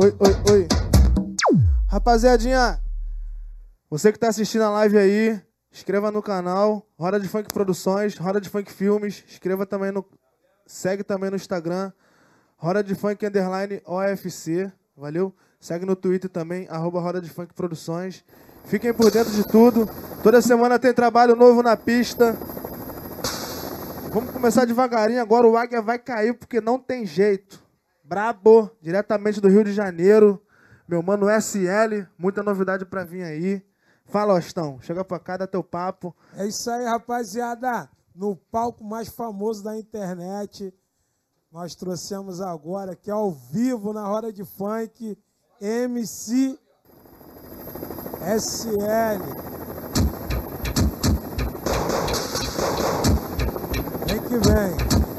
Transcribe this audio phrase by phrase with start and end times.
[0.00, 0.68] oi, oi, oi.
[1.86, 2.80] Rapaziadinha,
[3.90, 8.40] você que tá assistindo a live aí, inscreva no canal, Roda de Funk Produções, Roda
[8.40, 10.02] de Funk Filmes, inscreva também no.
[10.66, 11.92] Segue também no Instagram,
[12.56, 15.34] Roda de Funk Underline OFC, valeu?
[15.60, 18.24] Segue no Twitter também, arroba Roda de Funk Produções.
[18.64, 19.86] Fiquem por dentro de tudo.
[20.22, 22.34] Toda semana tem trabalho novo na pista.
[24.10, 25.46] Vamos começar devagarinho agora.
[25.46, 27.69] O Águia vai cair porque não tem jeito.
[28.10, 30.42] Brabo, diretamente do Rio de Janeiro.
[30.88, 33.64] Meu mano SL, muita novidade pra vir aí.
[34.06, 36.12] Fala, Ostão, chega pra cá, dá teu papo.
[36.34, 37.88] É isso aí, rapaziada.
[38.12, 40.74] No palco mais famoso da internet,
[41.52, 45.16] nós trouxemos agora aqui ao vivo na Roda de Funk,
[45.60, 46.58] MC
[48.26, 49.22] SL.
[54.04, 55.09] Vem que vem.